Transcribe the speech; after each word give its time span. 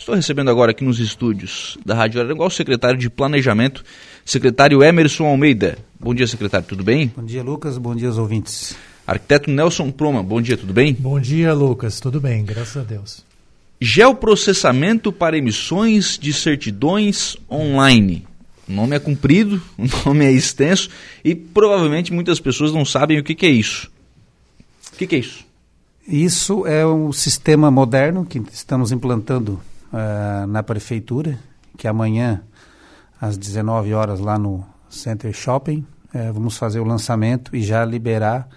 Estou 0.00 0.14
recebendo 0.14 0.48
agora 0.48 0.70
aqui 0.70 0.82
nos 0.82 0.98
estúdios 0.98 1.76
da 1.84 1.94
Rádio 1.94 2.22
Araranguá 2.22 2.46
o 2.46 2.50
secretário 2.50 2.98
de 2.98 3.10
Planejamento, 3.10 3.84
secretário 4.24 4.82
Emerson 4.82 5.26
Almeida. 5.26 5.76
Bom 6.00 6.14
dia, 6.14 6.26
secretário, 6.26 6.66
tudo 6.66 6.82
bem? 6.82 7.12
Bom 7.14 7.22
dia, 7.22 7.42
Lucas. 7.42 7.76
Bom 7.76 7.94
dia 7.94 8.08
aos 8.08 8.16
ouvintes. 8.16 8.74
Arquiteto 9.06 9.50
Nelson 9.50 9.90
Proma, 9.90 10.22
bom 10.22 10.40
dia, 10.40 10.56
tudo 10.56 10.72
bem? 10.72 10.94
Bom 10.94 11.20
dia, 11.20 11.52
Lucas. 11.52 12.00
Tudo 12.00 12.18
bem, 12.18 12.42
graças 12.42 12.78
a 12.78 12.82
Deus. 12.82 13.22
Geoprocessamento 13.78 15.12
para 15.12 15.36
emissões 15.36 16.18
de 16.18 16.32
certidões 16.32 17.36
online. 17.50 18.26
O 18.66 18.72
nome 18.72 18.96
é 18.96 18.98
comprido, 18.98 19.60
o 19.76 19.84
nome 20.08 20.24
é 20.24 20.32
extenso 20.32 20.88
e 21.22 21.34
provavelmente 21.34 22.10
muitas 22.10 22.40
pessoas 22.40 22.72
não 22.72 22.86
sabem 22.86 23.18
o 23.18 23.22
que, 23.22 23.34
que 23.34 23.44
é 23.44 23.50
isso. 23.50 23.92
O 24.94 24.96
que, 24.96 25.06
que 25.06 25.16
é 25.16 25.18
isso? 25.18 25.44
Isso 26.08 26.66
é 26.66 26.86
um 26.86 27.12
sistema 27.12 27.70
moderno 27.70 28.24
que 28.24 28.42
estamos 28.50 28.92
implantando 28.92 29.60
uh, 29.92 30.46
na 30.46 30.62
prefeitura, 30.62 31.38
que 31.76 31.86
amanhã, 31.86 32.42
às 33.20 33.36
19 33.36 33.92
horas, 33.94 34.20
lá 34.20 34.38
no 34.38 34.64
Center 34.88 35.32
Shopping, 35.32 35.86
uh, 36.14 36.32
vamos 36.32 36.56
fazer 36.56 36.80
o 36.80 36.84
lançamento 36.84 37.54
e 37.54 37.62
já 37.62 37.84
liberar 37.84 38.48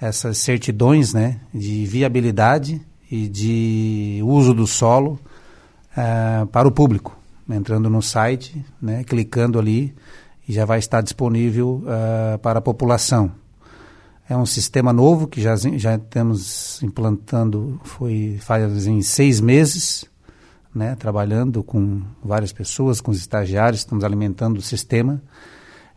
essas 0.00 0.38
certidões 0.38 1.14
né, 1.14 1.40
de 1.52 1.86
viabilidade 1.86 2.80
e 3.10 3.28
de 3.28 4.20
uso 4.24 4.52
do 4.52 4.66
solo 4.66 5.18
uh, 5.92 6.46
para 6.46 6.68
o 6.68 6.72
público. 6.72 7.16
Entrando 7.48 7.88
no 7.88 8.02
site, 8.02 8.64
né, 8.82 9.04
clicando 9.04 9.58
ali, 9.58 9.94
e 10.48 10.52
já 10.52 10.64
vai 10.64 10.78
estar 10.78 11.00
disponível 11.00 11.82
para 12.40 12.58
a 12.58 12.62
população. 12.62 13.32
É 14.28 14.36
um 14.36 14.46
sistema 14.46 14.92
novo 14.92 15.28
que 15.28 15.40
já, 15.40 15.54
já 15.56 15.94
estamos 15.94 16.82
implantando, 16.82 17.80
foi 17.84 18.38
faz 18.40 18.86
em 18.86 19.00
seis 19.02 19.40
meses, 19.40 20.04
né, 20.76 20.94
trabalhando 20.94 21.64
com 21.64 22.02
várias 22.22 22.52
pessoas, 22.52 23.00
com 23.00 23.10
os 23.10 23.16
estagiários, 23.16 23.80
estamos 23.80 24.04
alimentando 24.04 24.58
o 24.58 24.62
sistema. 24.62 25.22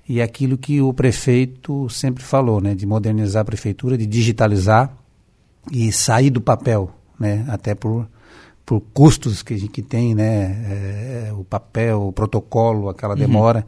E 0.08 0.22
é 0.22 0.24
aquilo 0.24 0.58
que 0.58 0.82
o 0.82 0.94
prefeito 0.94 1.90
sempre 1.90 2.24
falou, 2.24 2.62
né, 2.62 2.74
de 2.74 2.86
modernizar 2.86 3.42
a 3.42 3.46
prefeitura, 3.46 3.98
de 3.98 4.06
digitalizar 4.06 4.92
e 5.70 5.92
sair 5.92 6.30
do 6.30 6.40
papel, 6.40 6.90
né, 7.20 7.46
até 7.50 7.76
por, 7.76 8.08
por 8.66 8.80
custos 8.94 9.44
que, 9.44 9.68
que 9.68 9.82
tem, 9.82 10.16
né, 10.16 11.28
é, 11.28 11.34
o 11.34 11.44
papel, 11.44 12.08
o 12.08 12.14
protocolo, 12.14 12.88
aquela 12.88 13.14
uhum. 13.14 13.20
demora. 13.20 13.66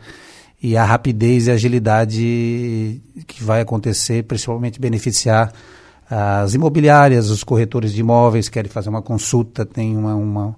E 0.64 0.78
a 0.78 0.86
rapidez 0.86 1.48
e 1.48 1.52
agilidade 1.52 3.02
que 3.28 3.44
vai 3.44 3.62
acontecer, 3.62 4.24
principalmente 4.24 4.80
beneficiar 4.80 5.52
as 6.10 6.54
imobiliárias, 6.54 7.30
os 7.30 7.44
corretores 7.44 7.92
de 7.92 8.00
imóveis 8.00 8.48
querem 8.48 8.72
fazer 8.72 8.90
uma 8.90 9.02
consulta, 9.02 9.66
tem 9.66 9.98
uma, 9.98 10.16
uma 10.16 10.56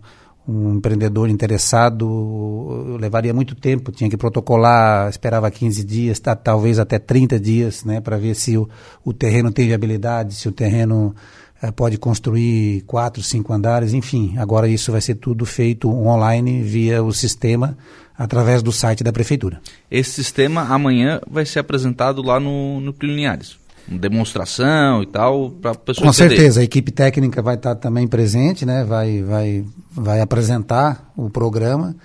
um 0.47 0.75
empreendedor 0.75 1.29
interessado 1.29 2.97
levaria 2.99 3.33
muito 3.33 3.55
tempo, 3.55 3.91
tinha 3.91 4.09
que 4.09 4.17
protocolar, 4.17 5.09
esperava 5.09 5.49
15 5.49 5.83
dias, 5.83 6.19
tá, 6.19 6.35
talvez 6.35 6.79
até 6.79 6.99
30 6.99 7.39
dias, 7.39 7.83
né, 7.85 8.01
para 8.01 8.17
ver 8.17 8.35
se 8.35 8.57
o, 8.57 8.69
o 9.05 9.13
terreno 9.13 9.51
tem 9.51 9.67
viabilidade, 9.67 10.35
se 10.35 10.47
o 10.47 10.51
terreno 10.51 11.15
é, 11.61 11.71
pode 11.71 11.97
construir 11.97 12.81
quatro, 12.81 13.23
cinco 13.23 13.53
andares, 13.53 13.93
enfim. 13.93 14.35
Agora 14.37 14.67
isso 14.67 14.91
vai 14.91 14.99
ser 14.99 15.15
tudo 15.15 15.45
feito 15.45 15.89
online 15.89 16.61
via 16.61 17.01
o 17.01 17.13
sistema 17.13 17.77
através 18.17 18.61
do 18.61 18.71
site 18.71 19.03
da 19.03 19.13
prefeitura. 19.13 19.61
Esse 19.89 20.11
sistema 20.11 20.63
amanhã 20.63 21.21
vai 21.29 21.45
ser 21.45 21.59
apresentado 21.59 22.21
lá 22.21 22.39
no, 22.39 22.81
no 22.81 22.93
Cliniares 22.93 23.62
demonstração 23.87 25.03
e 25.03 25.05
tal 25.05 25.49
para 25.49 25.75
pessoas 25.75 26.07
com 26.07 26.13
certeza 26.13 26.61
a 26.61 26.63
equipe 26.63 26.91
técnica 26.91 27.41
vai 27.41 27.55
estar 27.55 27.75
também 27.75 28.07
presente 28.07 28.65
né? 28.65 28.83
Vai 28.83 29.21
vai 29.21 29.65
vai 29.91 30.21
apresentar 30.21 31.11
o 31.17 31.29
programa 31.29 31.95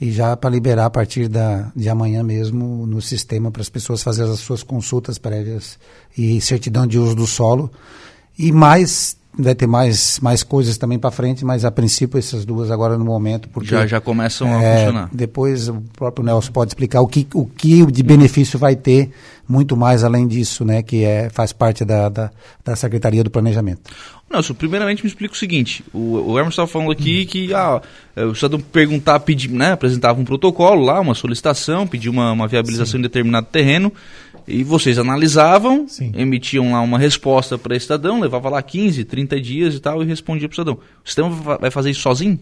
e 0.00 0.10
já 0.10 0.36
para 0.36 0.50
liberar 0.50 0.86
a 0.86 0.90
partir 0.90 1.28
da, 1.28 1.70
de 1.74 1.88
amanhã 1.88 2.22
mesmo 2.22 2.86
no 2.86 3.00
sistema 3.00 3.50
para 3.50 3.62
as 3.62 3.68
pessoas 3.68 4.02
fazerem 4.02 4.32
as 4.32 4.40
suas 4.40 4.62
consultas 4.62 5.18
prévias 5.18 5.78
e 6.16 6.40
certidão 6.40 6.86
de 6.86 6.98
uso 6.98 7.14
do 7.14 7.26
solo. 7.26 7.70
E 8.38 8.52
mais 8.52 9.16
vai 9.38 9.54
ter 9.54 9.66
mais, 9.66 10.18
mais 10.20 10.42
coisas 10.42 10.78
também 10.78 10.98
para 10.98 11.10
frente, 11.10 11.44
mas 11.44 11.64
a 11.64 11.70
princípio 11.70 12.18
essas 12.18 12.44
duas 12.44 12.70
agora 12.70 12.96
no 12.96 13.04
momento. 13.04 13.48
Porque, 13.48 13.68
já, 13.68 13.86
já 13.86 14.00
começam 14.00 14.48
é, 14.48 14.54
a 14.54 14.78
funcionar. 14.78 15.10
Depois 15.12 15.68
o 15.68 15.82
próprio 15.94 16.24
Nelson 16.24 16.52
pode 16.52 16.70
explicar 16.70 17.00
o 17.00 17.06
que, 17.06 17.26
o 17.34 17.44
que 17.46 17.84
de 17.86 18.02
benefício 18.02 18.58
vai 18.58 18.74
ter, 18.74 19.10
muito 19.48 19.76
mais 19.76 20.02
além 20.02 20.26
disso, 20.26 20.64
né, 20.64 20.82
que 20.82 21.04
é, 21.04 21.28
faz 21.30 21.52
parte 21.52 21.84
da, 21.84 22.08
da, 22.08 22.30
da 22.64 22.74
Secretaria 22.74 23.22
do 23.22 23.30
Planejamento. 23.30 23.82
Nelson, 24.28 24.54
primeiramente 24.54 25.04
me 25.04 25.08
explica 25.08 25.34
o 25.34 25.36
seguinte, 25.36 25.84
o, 25.92 26.32
o 26.32 26.38
Hermes 26.38 26.52
estava 26.52 26.66
falando 26.66 26.90
aqui 26.90 27.22
hum. 27.22 27.30
que 27.30 27.54
ah, 27.54 27.80
o 28.16 28.34
cidadão 28.34 28.58
perguntar, 28.58 29.20
pedir, 29.20 29.50
né, 29.50 29.72
apresentava 29.72 30.20
um 30.20 30.24
protocolo 30.24 30.84
lá, 30.84 31.00
uma 31.00 31.14
solicitação, 31.14 31.86
pedir 31.86 32.08
uma, 32.08 32.32
uma 32.32 32.48
viabilização 32.48 32.92
Sim. 32.92 32.98
em 32.98 33.02
determinado 33.02 33.46
terreno, 33.46 33.92
e 34.46 34.62
vocês 34.62 34.98
analisavam, 34.98 35.88
Sim. 35.88 36.12
emitiam 36.14 36.72
lá 36.72 36.80
uma 36.80 36.98
resposta 36.98 37.58
para 37.58 37.76
o 37.76 37.80
cidadão, 37.80 38.20
levava 38.20 38.48
lá 38.48 38.62
15, 38.62 39.04
30 39.04 39.40
dias 39.40 39.74
e 39.74 39.80
tal, 39.80 40.02
e 40.02 40.06
respondia 40.06 40.48
para 40.48 40.54
o 40.54 40.56
cidadão. 40.56 40.78
O 41.04 41.08
sistema 41.08 41.58
vai 41.58 41.70
fazer 41.70 41.90
isso 41.90 42.00
sozinho? 42.00 42.38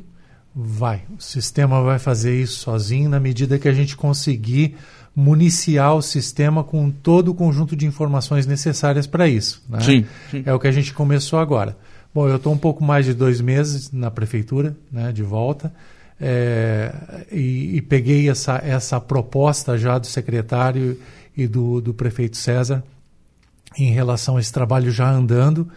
Vai. 0.55 1.03
O 1.19 1.23
sistema 1.23 1.83
vai 1.83 1.99
fazer 1.99 2.41
isso 2.41 2.59
sozinho 2.59 3.09
na 3.09 3.19
medida 3.19 3.59
que 3.59 3.69
a 3.69 3.73
gente 3.73 3.97
conseguir 3.97 4.77
municiar 5.17 5.95
o 5.95 6.03
sistema 6.03 6.63
com 6.63 6.91
todo 6.91 7.31
o 7.31 7.35
conjunto 7.35 7.75
de 7.75 7.87
informações 7.87 8.47
necessárias 8.47 9.07
para 9.07 9.29
isso. 9.29 9.63
Né? 9.69 9.81
Sim, 9.81 10.07
sim, 10.31 10.43
É 10.45 10.53
o 10.53 10.59
que 10.59 10.67
a 10.67 10.73
gente 10.73 10.93
começou 10.93 11.39
agora. 11.39 11.77
Bom, 12.15 12.29
eu 12.29 12.37
estou 12.37 12.53
um 12.53 12.59
pouco 12.59 12.85
mais 12.85 13.07
de 13.07 13.15
dois 13.15 13.41
meses 13.41 13.91
na 13.91 14.11
prefeitura, 14.11 14.77
né, 14.93 15.11
de 15.11 15.23
volta, 15.23 15.73
é, 16.21 16.95
e, 17.33 17.77
e, 17.77 17.83
peguei 17.83 18.31
essa, 18.31 18.61
essa 18.65 19.01
proposta 19.01 19.77
já 19.77 19.99
do 19.99 20.07
secretário 20.07 20.97
e 21.37 21.47
do, 21.47 21.81
do 21.81 21.95
prefeito 21.95 22.37
César 22.37 22.83
em 23.77 23.91
relação 23.91 24.37
a 24.37 24.41
esse 24.41 24.53
trabalho 24.53 24.91
já 24.91 25.11
andando 25.11 25.69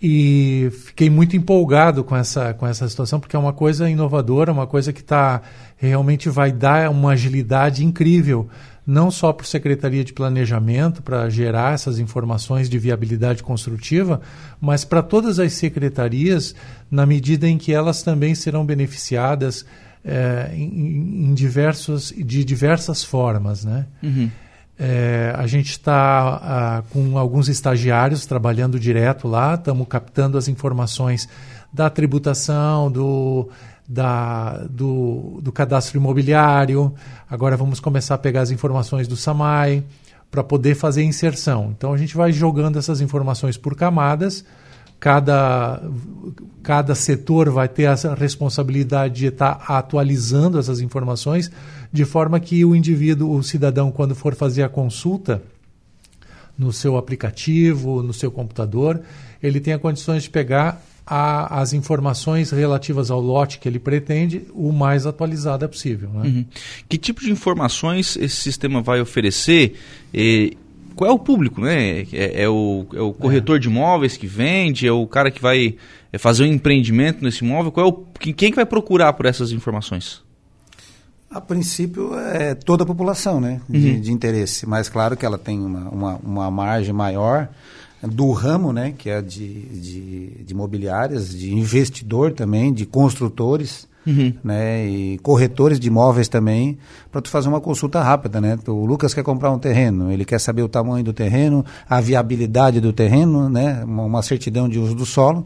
e 0.00 0.70
fiquei 0.86 1.10
muito 1.10 1.36
empolgado 1.36 2.04
com 2.04 2.16
essa, 2.16 2.54
com 2.54 2.66
essa 2.66 2.88
situação, 2.88 3.18
porque 3.18 3.34
é 3.34 3.38
uma 3.38 3.52
coisa 3.52 3.90
inovadora, 3.90 4.52
uma 4.52 4.66
coisa 4.66 4.92
que 4.92 5.02
tá, 5.02 5.42
realmente 5.76 6.28
vai 6.28 6.52
dar 6.52 6.88
uma 6.90 7.12
agilidade 7.12 7.84
incrível, 7.84 8.48
não 8.86 9.10
só 9.10 9.32
para 9.32 9.44
a 9.44 9.48
Secretaria 9.48 10.04
de 10.04 10.12
Planejamento, 10.12 11.02
para 11.02 11.28
gerar 11.28 11.74
essas 11.74 11.98
informações 11.98 12.70
de 12.70 12.78
viabilidade 12.78 13.42
construtiva, 13.42 14.20
mas 14.60 14.84
para 14.84 15.02
todas 15.02 15.40
as 15.40 15.52
secretarias, 15.54 16.54
na 16.88 17.04
medida 17.04 17.48
em 17.48 17.58
que 17.58 17.72
elas 17.72 18.02
também 18.02 18.36
serão 18.36 18.64
beneficiadas 18.64 19.66
é, 20.04 20.52
em, 20.54 21.26
em 21.26 21.34
diversos, 21.34 22.14
de 22.16 22.44
diversas 22.44 23.02
formas. 23.02 23.64
Né? 23.64 23.84
Uhum. 24.00 24.30
É, 24.78 25.32
a 25.36 25.46
gente 25.46 25.70
está 25.70 26.40
ah, 26.40 26.82
com 26.90 27.18
alguns 27.18 27.48
estagiários 27.48 28.26
trabalhando 28.26 28.78
direto 28.78 29.26
lá, 29.26 29.54
estamos 29.54 29.86
captando 29.88 30.38
as 30.38 30.46
informações 30.46 31.28
da 31.72 31.90
tributação, 31.90 32.90
do, 32.90 33.48
da, 33.88 34.66
do, 34.70 35.40
do, 35.42 35.50
cadastro 35.50 35.98
imobiliário. 35.98 36.94
Agora 37.28 37.56
vamos 37.56 37.80
começar 37.80 38.14
a 38.14 38.18
pegar 38.18 38.42
as 38.42 38.52
informações 38.52 39.08
do 39.08 39.16
SAMAI 39.16 39.82
para 40.30 40.44
poder 40.44 40.76
fazer 40.76 41.02
inserção. 41.02 41.74
Então 41.76 41.92
a 41.92 41.96
gente 41.96 42.16
vai 42.16 42.30
jogando 42.32 42.78
essas 42.78 43.00
informações 43.00 43.56
por 43.56 43.74
camadas. 43.74 44.44
Cada, 45.00 45.80
cada 46.62 46.94
setor 46.94 47.50
vai 47.50 47.68
ter 47.68 47.86
a 47.86 47.94
responsabilidade 48.14 49.14
de 49.14 49.26
estar 49.26 49.64
atualizando 49.68 50.58
essas 50.58 50.80
informações 50.80 51.50
de 51.92 52.04
forma 52.04 52.40
que 52.40 52.64
o 52.64 52.74
indivíduo, 52.74 53.36
o 53.36 53.42
cidadão, 53.42 53.92
quando 53.92 54.14
for 54.14 54.34
fazer 54.34 54.62
a 54.62 54.68
consulta 54.68 55.42
no 56.58 56.72
seu 56.72 56.96
aplicativo, 56.96 58.02
no 58.02 58.12
seu 58.12 58.30
computador, 58.30 59.00
ele 59.40 59.60
tenha 59.60 59.78
condições 59.78 60.24
de 60.24 60.30
pegar 60.30 60.82
a, 61.06 61.60
as 61.60 61.72
informações 61.72 62.50
relativas 62.50 63.10
ao 63.10 63.20
lote 63.20 63.58
que 63.58 63.68
ele 63.68 63.78
pretende 63.78 64.42
o 64.52 64.72
mais 64.72 65.06
atualizada 65.06 65.66
possível. 65.66 66.10
Né? 66.10 66.28
Uhum. 66.28 66.44
Que 66.88 66.98
tipo 66.98 67.20
de 67.20 67.30
informações 67.30 68.16
esse 68.16 68.36
sistema 68.36 68.82
vai 68.82 69.00
oferecer? 69.00 69.74
E 70.12 70.56
qual 70.98 71.08
é 71.08 71.14
o 71.14 71.18
público? 71.18 71.60
Né? 71.60 72.00
É, 72.12 72.42
é 72.42 72.48
o, 72.48 72.84
é 72.92 73.00
o 73.00 73.12
corretor 73.12 73.56
é. 73.56 73.58
de 73.60 73.68
imóveis 73.68 74.16
que 74.16 74.26
vende? 74.26 74.86
É 74.86 74.92
o 74.92 75.06
cara 75.06 75.30
que 75.30 75.40
vai 75.40 75.76
fazer 76.18 76.42
um 76.42 76.46
empreendimento 76.46 77.22
nesse 77.22 77.44
imóvel? 77.44 77.70
Qual 77.70 77.86
é 77.86 77.88
o, 77.88 77.92
quem 78.32 78.50
que 78.50 78.56
vai 78.56 78.66
procurar 78.66 79.12
por 79.12 79.24
essas 79.24 79.52
informações? 79.52 80.20
A 81.30 81.40
princípio, 81.40 82.18
é 82.18 82.54
toda 82.54 82.82
a 82.82 82.86
população 82.86 83.40
né, 83.40 83.60
de, 83.68 83.90
uhum. 83.90 84.00
de 84.00 84.12
interesse, 84.12 84.66
mas 84.66 84.88
claro 84.88 85.16
que 85.16 85.24
ela 85.24 85.38
tem 85.38 85.60
uma, 85.60 85.88
uma, 85.88 86.16
uma, 86.16 86.50
margem 86.50 86.92
maior 86.92 87.48
do 88.02 88.30
ramo, 88.30 88.72
né, 88.72 88.94
que 88.96 89.10
é 89.10 89.20
de, 89.20 89.48
de, 89.48 90.44
de 90.44 90.52
imobiliárias, 90.52 91.30
de 91.30 91.52
investidor 91.52 92.32
também, 92.32 92.72
de 92.72 92.86
construtores, 92.86 93.88
uhum. 94.06 94.32
né, 94.42 94.86
e 94.86 95.18
corretores 95.18 95.80
de 95.80 95.88
imóveis 95.88 96.28
também, 96.28 96.78
para 97.10 97.20
tu 97.20 97.28
fazer 97.28 97.48
uma 97.48 97.60
consulta 97.60 98.00
rápida, 98.00 98.40
né? 98.40 98.58
O 98.68 98.86
Lucas 98.86 99.12
quer 99.12 99.24
comprar 99.24 99.50
um 99.50 99.58
terreno, 99.58 100.12
ele 100.12 100.24
quer 100.24 100.38
saber 100.38 100.62
o 100.62 100.68
tamanho 100.68 101.04
do 101.04 101.12
terreno, 101.12 101.64
a 101.88 102.00
viabilidade 102.00 102.80
do 102.80 102.92
terreno, 102.92 103.48
né, 103.48 103.82
uma, 103.84 104.22
certidão 104.22 104.68
de 104.68 104.78
uso 104.78 104.94
do 104.94 105.04
solo, 105.04 105.44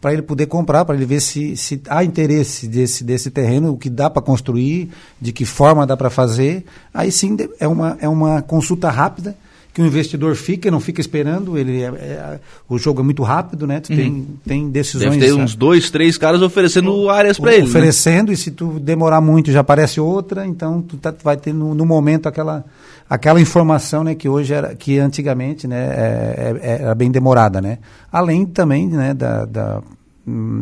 para 0.00 0.12
ele 0.12 0.22
poder 0.22 0.46
comprar, 0.46 0.84
para 0.84 0.96
ele 0.96 1.06
ver 1.06 1.20
se, 1.20 1.56
se 1.56 1.80
há 1.88 2.02
interesse 2.02 2.66
desse, 2.66 3.04
desse 3.04 3.30
terreno, 3.30 3.72
o 3.72 3.76
que 3.76 3.88
dá 3.88 4.10
para 4.10 4.20
construir, 4.20 4.90
de 5.20 5.32
que 5.32 5.44
forma 5.44 5.86
dá 5.86 5.96
para 5.96 6.10
fazer. 6.10 6.64
Aí 6.92 7.12
sim 7.12 7.36
é 7.60 7.68
uma, 7.68 7.96
é 8.00 8.08
uma 8.08 8.42
consulta 8.42 8.90
rápida 8.90 9.36
que 9.72 9.80
o 9.80 9.86
investidor 9.86 10.34
fica, 10.36 10.70
não 10.70 10.80
fica 10.80 11.00
esperando, 11.00 11.56
ele 11.56 11.82
é, 11.82 11.86
é, 11.86 12.40
o 12.68 12.78
jogo 12.78 13.00
é 13.00 13.04
muito 13.04 13.22
rápido, 13.22 13.66
né? 13.66 13.80
Tu 13.80 13.90
uhum. 13.90 13.96
tem, 13.96 14.26
tem 14.46 14.70
decisões. 14.70 15.16
Deve 15.16 15.26
ter 15.26 15.32
uns 15.32 15.56
dois, 15.56 15.90
três 15.90 16.18
caras 16.18 16.42
oferecendo 16.42 17.08
áreas 17.08 17.38
para 17.38 17.54
ele. 17.54 17.62
Né? 17.62 17.68
Oferecendo, 17.68 18.28
né? 18.28 18.34
e 18.34 18.36
se 18.36 18.50
tu 18.50 18.78
demorar 18.78 19.22
muito 19.22 19.50
já 19.50 19.60
aparece 19.60 19.98
outra, 19.98 20.46
então 20.46 20.82
tu, 20.82 20.98
tá, 20.98 21.10
tu 21.10 21.24
vai 21.24 21.38
ter 21.38 21.54
no, 21.54 21.74
no, 21.74 21.86
momento 21.86 22.28
aquela, 22.28 22.64
aquela 23.08 23.40
informação 23.40 24.04
né, 24.04 24.14
que 24.14 24.28
hoje 24.28 24.52
era, 24.52 24.74
que 24.74 24.98
antigamente 24.98 25.66
né, 25.66 25.82
é, 25.82 26.60
é, 26.60 26.82
era 26.82 26.94
bem 26.94 27.10
demorada, 27.10 27.60
né? 27.60 27.78
Além 28.10 28.44
também 28.44 28.86
né, 28.88 29.14
da, 29.14 29.46
da, 29.46 29.82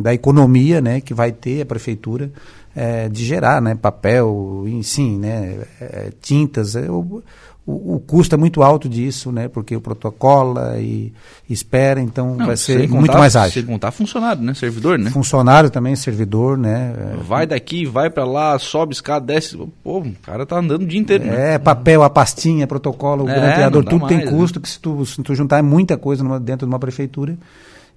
da 0.01 0.13
economia 0.13 0.79
né, 0.79 1.01
que 1.01 1.13
vai 1.13 1.33
ter 1.33 1.61
a 1.61 1.65
prefeitura 1.65 2.31
é, 2.75 3.09
de 3.09 3.25
gerar 3.25 3.61
né, 3.61 3.75
papel, 3.75 4.65
sim, 4.83 5.17
né, 5.17 5.59
é, 5.79 6.11
tintas. 6.21 6.75
É, 6.75 6.89
o, 6.89 7.21
o, 7.65 7.95
o, 7.95 7.99
custo 7.99 8.33
é 8.33 8.37
muito 8.37 8.63
alto 8.63 8.89
disso, 8.89 9.31
né? 9.31 9.47
Porque 9.47 9.75
o 9.75 9.81
protocola 9.81 10.79
e 10.79 11.13
espera, 11.47 12.01
então 12.01 12.35
Não, 12.35 12.47
vai 12.47 12.57
ser 12.57 12.87
contar, 12.87 12.99
muito 12.99 13.17
mais 13.17 13.35
ágil. 13.35 13.53
Sem 13.53 13.65
contar 13.65 13.91
funcionário, 13.91 14.41
né? 14.41 14.53
Servidor, 14.55 14.97
né? 14.97 15.11
Funcionário 15.11 15.69
também, 15.69 15.95
servidor, 15.95 16.57
né? 16.57 16.93
Vai 17.27 17.45
daqui, 17.45 17.85
vai 17.85 18.09
para 18.09 18.25
lá, 18.25 18.57
sobe 18.57 18.93
escada, 18.93 19.27
desce. 19.27 19.55
Pô, 19.83 19.99
o 19.99 20.13
cara 20.23 20.45
tá 20.45 20.57
andando 20.57 20.81
o 20.81 20.87
dia 20.87 20.99
inteiro. 20.99 21.25
Né? 21.25 21.33
É, 21.33 21.51
né? 21.51 21.57
papel, 21.59 22.01
a 22.01 22.09
pastinha, 22.09 22.65
protocolo, 22.65 23.25
o 23.25 23.29
é, 23.29 23.69
tudo 23.69 23.99
mais, 23.99 24.07
tem 24.07 24.25
custo 24.25 24.59
né? 24.59 24.63
que 24.63 24.69
se 24.69 24.79
tu, 24.79 25.05
se 25.05 25.21
tu 25.21 25.35
juntar 25.35 25.59
é 25.59 25.61
muita 25.61 25.97
coisa 25.97 26.23
numa, 26.23 26.39
dentro 26.39 26.65
de 26.65 26.73
uma 26.73 26.79
prefeitura 26.79 27.37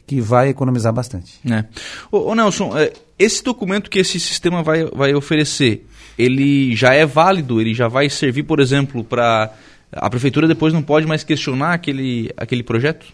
que 0.06 0.21
vai 0.21 0.49
economizar 0.49 0.93
bastante. 0.93 1.41
É. 1.51 1.65
Ô, 2.11 2.31
ô 2.31 2.35
Nelson, 2.35 2.77
é, 2.77 2.93
esse 3.19 3.43
documento 3.43 3.91
que 3.91 3.99
esse 3.99 4.21
sistema 4.21 4.62
vai, 4.62 4.85
vai 4.85 5.15
oferecer, 5.15 5.87
ele 6.19 6.75
já 6.77 6.93
é 6.95 7.06
válido, 7.06 7.61
ele 7.61 7.75
já 7.75 7.89
vai 7.89 8.09
servir, 8.11 8.43
por 8.43 8.61
exemplo, 8.61 9.03
para 9.03 9.53
a 9.93 10.11
prefeitura 10.11 10.49
depois 10.49 10.73
não 10.73 10.83
pode 10.83 11.06
mais 11.06 11.23
questionar 11.23 11.75
aquele, 11.75 12.31
aquele 12.37 12.62
projeto? 12.62 13.06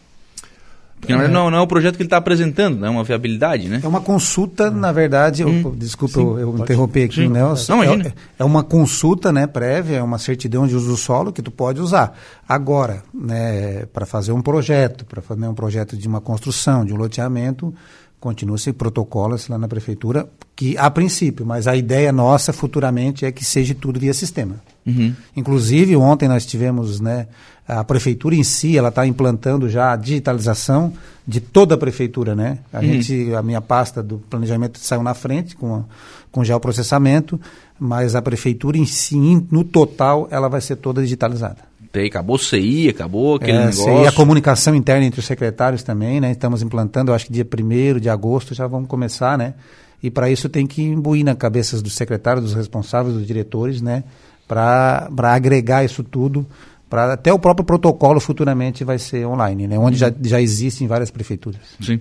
Porque 1.01 1.15
é. 1.15 1.29
não, 1.29 1.51
não 1.51 1.59
é 1.59 1.61
o 1.61 1.67
projeto 1.67 1.97
que 1.97 2.03
ele 2.03 2.09
está 2.09 2.19
apresentando, 2.19 2.79
né? 2.79 2.87
é 2.87 2.91
uma 2.91 3.03
viabilidade, 3.03 3.69
né? 3.69 3.81
É 3.83 3.89
uma 3.89 4.03
consulta, 4.03 4.71
na 4.71 4.93
verdade, 4.93 5.43
hum. 5.43 5.63
eu, 5.65 5.75
desculpa 5.75 6.21
Sim, 6.21 6.39
eu 6.39 6.59
interromper 6.59 7.05
aqui, 7.05 7.23
Sim. 7.23 7.29
Nelson. 7.29 7.77
Não, 7.77 7.83
é, 7.83 8.13
é, 8.39 8.45
uma 8.45 8.63
consulta 8.63 9.33
né, 9.33 9.47
prévia, 9.47 9.97
é 9.97 10.03
uma 10.03 10.19
certidão 10.19 10.67
de 10.67 10.77
uso 10.77 10.89
do 10.89 10.97
solo 10.99 11.33
que 11.33 11.41
tu 11.41 11.51
pode 11.51 11.81
usar. 11.81 12.17
Agora, 12.47 13.03
né, 13.15 13.87
para 13.87 14.05
fazer 14.05 14.33
um 14.33 14.43
projeto, 14.43 15.07
para 15.07 15.23
fazer 15.23 15.49
um 15.49 15.55
projeto 15.55 15.97
de 15.97 16.07
uma 16.07 16.21
construção, 16.21 16.85
de 16.85 16.93
um 16.93 16.97
loteamento, 16.97 17.75
continua-se 18.21 18.71
protocolos 18.75 19.49
lá 19.49 19.57
na 19.57 19.67
prefeitura, 19.67 20.29
que 20.55 20.77
a 20.77 20.91
princípio, 20.91 21.47
mas 21.47 21.67
a 21.67 21.75
ideia 21.75 22.13
nossa 22.13 22.53
futuramente 22.53 23.25
é 23.25 23.33
que 23.33 23.43
seja 23.43 23.75
tudo 23.75 23.99
via 23.99 24.13
sistema. 24.13 24.57
Uhum. 24.87 25.15
Inclusive, 25.35 25.97
ontem 25.97 26.29
nós 26.29 26.45
tivemos, 26.45 27.01
né, 27.01 27.27
a 27.71 27.85
prefeitura 27.85 28.35
em 28.35 28.43
si, 28.43 28.77
ela 28.77 28.89
está 28.89 29.07
implantando 29.07 29.69
já 29.69 29.93
a 29.93 29.97
digitalização 29.97 30.93
de 31.27 31.41
toda 31.41 31.77
a 31.77 31.79
prefeitura, 31.79 32.35
né? 32.35 32.59
A, 32.73 32.79
uhum. 32.79 32.85
gente, 32.85 33.35
a 33.35 33.43
minha 33.43 33.61
pasta 33.61 34.03
do 34.03 34.19
planejamento 34.19 34.79
saiu 34.81 35.03
na 35.03 35.15
frente 35.15 35.55
com, 35.55 35.85
com 36.33 36.43
geoprocessamento, 36.43 37.41
mas 37.79 38.17
a 38.17 38.23
prefeitura 38.23 38.77
em 38.77 38.85
si, 38.85 39.17
no 39.51 39.63
total, 39.63 40.27
ela 40.31 40.49
vai 40.49 40.61
ser 40.61 40.77
toda 40.77 41.01
digitalizada. 41.01 41.59
Tem, 41.93 42.07
acabou 42.07 42.37
o 42.37 42.39
CI, 42.39 42.89
acabou 42.89 43.37
aquele 43.37 43.53
é, 43.53 43.67
negócio. 43.67 43.85
CI, 43.85 44.07
a 44.07 44.13
comunicação 44.13 44.75
interna 44.75 45.07
entre 45.07 45.21
os 45.21 45.27
secretários 45.27 45.83
também, 45.85 46.21
né? 46.21 46.33
Estamos 46.33 46.63
implantando, 46.63 47.13
acho 47.13 47.27
que 47.27 47.33
dia 47.33 47.47
1 47.47 48.01
de 48.01 48.09
agosto 48.09 48.53
já 48.53 48.67
vamos 48.67 48.89
começar, 48.89 49.39
né? 49.39 49.55
E 50.03 50.11
para 50.11 50.29
isso 50.29 50.49
tem 50.49 50.67
que 50.67 50.83
imbuir 50.83 51.25
na 51.25 51.37
cabeça 51.37 51.81
dos 51.81 51.93
secretários, 51.93 52.45
dos 52.45 52.55
responsáveis, 52.55 53.15
dos 53.15 53.27
diretores, 53.27 53.81
né? 53.81 54.03
Para 54.49 55.09
agregar 55.33 55.85
isso 55.85 56.03
tudo, 56.03 56.45
para 56.91 57.15
até 57.15 57.33
o 57.33 57.39
próprio 57.39 57.65
protocolo 57.65 58.21
futuramente 58.21 58.85
vai 58.85 58.99
ser 58.99 59.25
online, 59.25 59.67
né? 59.67 59.79
Onde 59.79 59.97
já, 59.97 60.13
já 60.23 60.41
existe 60.41 60.85
em 60.85 60.87
várias 60.87 61.11
prefeituras. 61.11 61.61
Sim. 61.81 62.01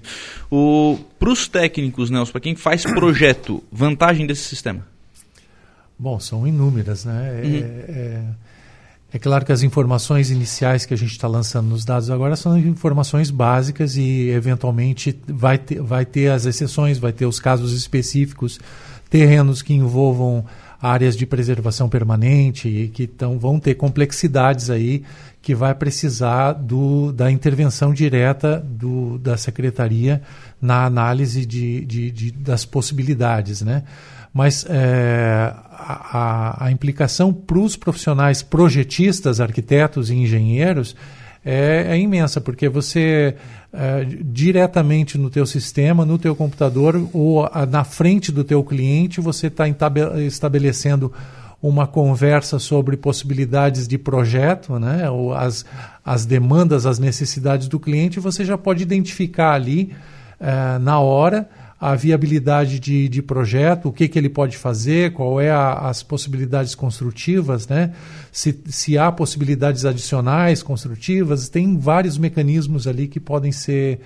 Para 1.19 1.30
os 1.30 1.47
técnicos, 1.47 2.09
Nelson, 2.09 2.31
para 2.31 2.41
quem 2.41 2.56
faz 2.56 2.83
projeto, 2.94 3.63
vantagem 3.71 4.25
desse 4.25 4.44
sistema? 4.44 4.86
Bom, 5.97 6.19
são 6.19 6.47
inúmeras, 6.47 7.06
né? 7.06 7.41
Uhum. 7.44 7.56
É, 7.56 7.59
é 7.59 8.24
é 9.12 9.18
claro 9.18 9.44
que 9.44 9.51
as 9.51 9.63
informações 9.63 10.30
iniciais 10.30 10.86
que 10.86 10.94
a 10.94 10.97
gente 10.97 11.12
está 11.12 11.27
lançando 11.27 11.68
nos 11.68 11.83
dados 11.83 12.12
agora 12.12 12.35
são 12.35 12.56
informações 12.59 13.31
básicas 13.31 13.97
e, 13.97 14.30
eventualmente, 14.30 15.19
vai 15.27 15.57
ter, 15.57 15.81
vai 15.81 16.06
ter 16.06 16.30
as 16.30 16.45
exceções, 16.45 17.00
vai 17.00 17.12
ter 17.12 17.25
os 17.25 17.39
casos 17.39 17.74
específicos, 17.74 18.59
terrenos 19.09 19.63
que 19.63 19.74
envolvam 19.74 20.45
áreas 20.81 21.15
de 21.15 21.25
preservação 21.25 21.89
permanente 21.89 22.67
e 22.67 22.87
que 22.87 23.05
tão, 23.05 23.37
vão 23.37 23.59
ter 23.59 23.75
complexidades 23.75 24.69
aí 24.69 25.03
que 25.41 25.53
vai 25.55 25.73
precisar 25.73 26.53
do, 26.53 27.11
da 27.11 27.31
intervenção 27.31 27.93
direta 27.93 28.57
do, 28.57 29.17
da 29.17 29.37
secretaria 29.37 30.21
na 30.61 30.85
análise 30.85 31.45
de, 31.45 31.85
de, 31.85 32.11
de 32.11 32.31
das 32.31 32.65
possibilidades, 32.65 33.61
né? 33.61 33.83
Mas 34.33 34.65
é, 34.69 35.53
a, 35.71 36.65
a, 36.65 36.71
implicação 36.71 37.33
para 37.33 37.57
os 37.57 37.75
profissionais 37.75 38.43
projetistas, 38.43 39.41
arquitetos 39.41 40.11
e 40.11 40.15
engenheiros 40.15 40.95
é, 41.44 41.86
é 41.89 41.97
imensa, 41.97 42.41
porque 42.41 42.68
você 42.68 43.36
é, 43.71 44.06
diretamente 44.24 45.18
no 45.18 45.30
teu 45.30 45.45
sistema, 45.45 46.06
no 46.06 46.18
teu 46.18 46.36
computador 46.36 47.07
ou 47.13 47.45
a, 47.45 47.65
na 47.65 47.83
frente 47.83 48.31
do 48.31 48.44
teu 48.44 48.63
cliente, 48.63 49.21
você 49.21 49.47
está 49.47 49.65
estabelecendo 50.25 51.13
uma 51.62 51.86
conversa 51.86 52.57
sobre 52.57 52.95
possibilidades 52.95 53.88
de 53.88 53.97
projeto, 53.97 54.80
né? 54.80 55.09
ou 55.09 55.33
as, 55.33 55.65
as 56.06 56.25
demandas, 56.25 56.86
as 56.86 57.00
necessidades 57.00 57.68
do 57.68 57.80
cliente, 57.80 58.19
você 58.19 58.45
já 58.45 58.57
pode 58.57 58.81
identificar 58.81 59.53
ali 59.53 59.94
é, 60.39 60.77
na 60.80 61.00
hora 61.00 61.50
a 61.79 61.95
viabilidade 61.95 62.77
de, 62.79 63.07
de 63.07 63.21
projeto, 63.21 63.87
o 63.87 63.93
que, 63.93 64.09
que 64.09 64.19
ele 64.19 64.27
pode 64.27 64.57
fazer, 64.57 65.13
qual 65.13 65.39
é 65.39 65.49
a, 65.49 65.73
as 65.73 66.03
possibilidades 66.03 66.75
construtivas, 66.75 67.67
né? 67.69 67.93
se, 68.31 68.59
se 68.65 68.97
há 68.97 69.09
possibilidades 69.11 69.85
adicionais 69.85 70.61
construtivas, 70.61 71.47
tem 71.47 71.77
vários 71.77 72.17
mecanismos 72.17 72.85
ali 72.85 73.07
que 73.07 73.19
podem 73.19 73.51
ser 73.51 74.01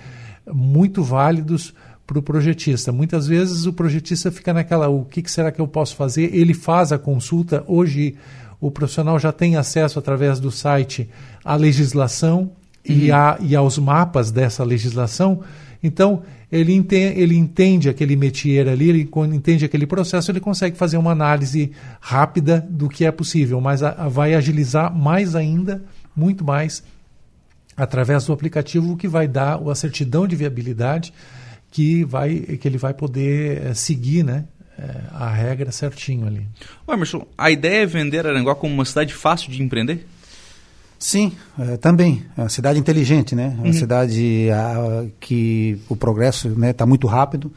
muito 0.46 1.02
válidos 1.02 1.74
para 2.06 2.18
o 2.18 2.22
projetista. 2.22 2.92
Muitas 2.92 3.26
vezes 3.26 3.66
o 3.66 3.72
projetista 3.72 4.30
fica 4.30 4.52
naquela, 4.52 4.88
o 4.88 5.04
que, 5.04 5.22
que 5.22 5.30
será 5.30 5.50
que 5.50 5.60
eu 5.60 5.66
posso 5.66 5.96
fazer? 5.96 6.34
Ele 6.34 6.54
faz 6.54 6.92
a 6.92 6.98
consulta, 6.98 7.64
hoje 7.66 8.14
o 8.60 8.70
profissional 8.70 9.18
já 9.18 9.32
tem 9.32 9.56
acesso 9.56 9.98
através 9.98 10.38
do 10.38 10.50
site 10.50 11.08
à 11.44 11.56
legislação 11.56 12.52
uhum. 12.88 12.96
e, 12.96 13.10
a, 13.10 13.36
e 13.40 13.56
aos 13.56 13.78
mapas 13.78 14.30
dessa 14.30 14.62
legislação, 14.62 15.40
então 15.82 16.22
ele 16.54 16.72
entende, 16.72 17.20
ele 17.20 17.36
entende 17.36 17.88
aquele 17.88 18.14
métier 18.14 18.68
ali, 18.68 18.88
ele 18.88 19.10
entende 19.32 19.64
aquele 19.64 19.88
processo, 19.88 20.30
ele 20.30 20.38
consegue 20.38 20.76
fazer 20.76 20.96
uma 20.96 21.10
análise 21.10 21.72
rápida 22.00 22.64
do 22.70 22.88
que 22.88 23.04
é 23.04 23.10
possível, 23.10 23.60
mas 23.60 23.82
a, 23.82 23.90
a 23.90 24.08
vai 24.08 24.34
agilizar 24.34 24.94
mais 24.96 25.34
ainda, 25.34 25.82
muito 26.14 26.44
mais, 26.44 26.84
através 27.76 28.26
do 28.26 28.32
aplicativo, 28.32 28.92
o 28.92 28.96
que 28.96 29.08
vai 29.08 29.26
dar 29.26 29.60
a 29.68 29.74
certidão 29.74 30.28
de 30.28 30.36
viabilidade 30.36 31.12
que, 31.72 32.04
vai, 32.04 32.38
que 32.38 32.68
ele 32.68 32.78
vai 32.78 32.94
poder 32.94 33.66
é, 33.66 33.74
seguir 33.74 34.22
né, 34.22 34.44
é, 34.78 35.00
a 35.10 35.28
regra 35.28 35.72
certinho 35.72 36.24
ali. 36.24 36.46
Ô 36.86 36.92
Emerson, 36.92 37.26
a 37.36 37.50
ideia 37.50 37.82
é 37.82 37.86
vender 37.86 38.28
Aranguá 38.28 38.54
como 38.54 38.72
uma 38.72 38.84
cidade 38.84 39.12
fácil 39.12 39.50
de 39.50 39.60
empreender? 39.60 40.06
Sim, 40.98 41.32
é, 41.58 41.76
também. 41.76 42.24
É 42.36 42.42
uma 42.42 42.48
cidade 42.48 42.78
inteligente, 42.78 43.34
né? 43.34 43.54
É 43.56 43.60
uma 43.60 43.66
uhum. 43.66 43.72
cidade 43.72 44.48
a, 44.50 45.04
que 45.20 45.80
o 45.88 45.96
progresso 45.96 46.48
está 46.48 46.60
né, 46.60 46.72
tá 46.72 46.86
muito 46.86 47.06
rápido 47.06 47.52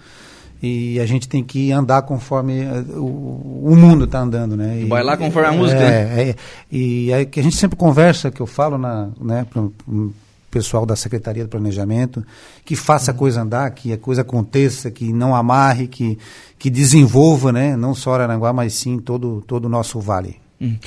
e 0.62 1.00
a 1.00 1.06
gente 1.06 1.30
tem 1.30 1.44
que 1.44 1.72
andar 1.72 2.02
conforme 2.02 2.62
é, 2.62 2.84
o, 2.96 3.64
o 3.64 3.76
mundo 3.76 4.06
está 4.06 4.20
andando, 4.20 4.58
né? 4.58 4.82
E, 4.82 4.86
Vai 4.86 5.04
lá 5.04 5.16
conforme 5.16 5.50
a 5.50 5.52
música. 5.52 5.80
É, 5.80 6.06
né? 6.06 6.30
é, 6.30 6.36
e 6.72 7.12
é 7.12 7.26
que 7.26 7.40
a 7.40 7.44
gente 7.44 7.56
sempre 7.56 7.78
conversa, 7.78 8.32
que 8.32 8.42
eu 8.42 8.48
falo 8.48 8.78
na, 8.78 9.10
né, 9.22 9.46
pro, 9.50 9.70
pro 9.70 10.14
pessoal 10.50 10.86
da 10.86 10.96
Secretaria 10.96 11.44
do 11.44 11.50
Planejamento, 11.50 12.26
que 12.66 12.76
faça 12.76 13.12
a 13.12 13.14
uhum. 13.14 13.20
coisa 13.20 13.42
andar, 13.42 13.70
que 13.72 13.94
a 13.94 13.98
coisa 13.98 14.22
aconteça, 14.22 14.90
que 14.90 15.14
não 15.14 15.36
amarre, 15.36 15.88
que, 15.88 16.18
que 16.58 16.70
desenvolva, 16.70 17.52
né? 17.52 17.76
Não 17.76 17.94
só 17.94 18.16
Aranguá, 18.16 18.52
mas 18.52 18.74
sim 18.74 18.98
todo, 18.98 19.44
todo 19.46 19.66
o 19.66 19.70
nosso 19.70 20.00
vale. 20.00 20.38
Uhum. 20.60 20.78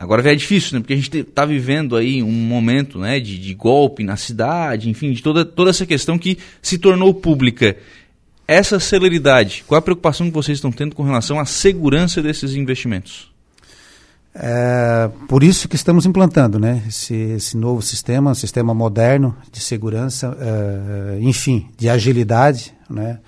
Agora 0.00 0.32
é 0.32 0.34
difícil, 0.36 0.74
né? 0.74 0.80
Porque 0.80 0.92
a 0.92 0.96
gente 0.96 1.18
está 1.18 1.44
vivendo 1.44 1.96
aí 1.96 2.22
um 2.22 2.30
momento 2.30 3.00
né, 3.00 3.18
de, 3.18 3.36
de, 3.36 3.52
golpe 3.52 4.04
na 4.04 4.16
cidade, 4.16 4.88
enfim, 4.88 5.12
de 5.12 5.20
toda, 5.20 5.44
toda 5.44 5.70
essa 5.70 5.84
questão 5.84 6.16
que 6.16 6.38
se 6.62 6.78
tornou 6.78 7.12
pública. 7.12 7.76
Essa 8.46 8.78
celeridade, 8.78 9.64
qual 9.66 9.76
a 9.76 9.82
preocupação 9.82 10.28
que 10.28 10.32
vocês 10.32 10.58
estão 10.58 10.70
tendo 10.70 10.94
com 10.94 11.02
relação 11.02 11.40
à 11.40 11.44
segurança 11.44 12.22
desses 12.22 12.54
investimentos? 12.54 13.32
É, 14.32 15.10
por 15.26 15.42
isso 15.42 15.68
que 15.68 15.74
estamos 15.74 16.06
implantando 16.06 16.60
né, 16.60 16.80
esse, 16.86 17.14
esse 17.14 17.56
novo 17.56 17.82
sistema, 17.82 18.30
um 18.30 18.34
sistema 18.34 18.72
moderno 18.72 19.36
de 19.50 19.58
segurança, 19.58 20.36
é, 20.40 21.18
enfim, 21.20 21.66
de 21.76 21.88
agilidade. 21.88 22.72
Né? 22.88 23.18